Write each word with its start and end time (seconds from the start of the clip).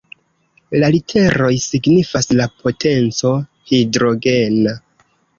La 0.83 0.87
literoj 0.93 1.49
signifas 1.65 2.27
la 2.39 2.47
"potenco 2.63 3.33
Hidrogena". 3.73 4.75